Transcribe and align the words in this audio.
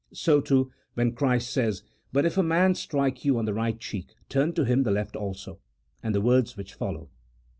So, 0.13 0.41
too, 0.41 0.71
when 0.95 1.13
Christ 1.13 1.51
says:" 1.53 1.83
But 2.11 2.25
if 2.25 2.35
a 2.35 2.41
man 2.41 2.73
strike 2.73 3.23
you 3.23 3.37
on 3.37 3.45
the 3.45 3.53
right 3.53 3.79
cheek, 3.79 4.15
turn 4.29 4.51
to 4.53 4.65
him 4.65 4.81
the 4.81 4.89
left 4.89 5.15
also," 5.15 5.59
and 6.01 6.15
the 6.15 6.21
words 6.21 6.57
which 6.57 6.73
follow. 6.73 7.11